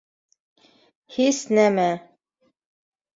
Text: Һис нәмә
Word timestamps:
Һис 1.17 1.41
нәмә 1.57 1.85